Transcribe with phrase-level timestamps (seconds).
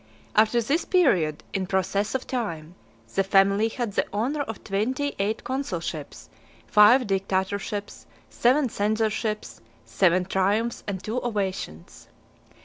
[0.35, 2.73] After this period, in process of time,
[3.13, 6.27] the family had the honour of twenty eight consulships,
[6.65, 12.07] five dictatorships, seven censorships, seven triumphs, and two ovations.